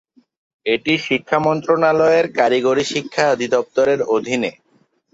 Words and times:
এটি 0.65 0.93
শিক্ষা 1.07 1.37
মন্ত্রণালয়ের 1.39 2.25
কারিগরি 2.37 2.83
শিক্ষা 2.93 3.23
অধিদপ্তরের 3.33 3.99
অধীনে। 4.15 4.51